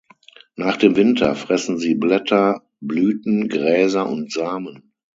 Nach 0.55 0.77
dem 0.77 0.95
Winter 0.95 1.35
fressen 1.35 1.77
sie 1.77 1.93
Blätter, 1.93 2.63
Blüten, 2.79 3.49
Gräser 3.49 4.09
und 4.09 4.31
Samen. 4.31 4.93